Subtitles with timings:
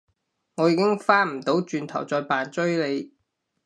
[0.55, 3.11] 我已經返唔到轉頭再扮追你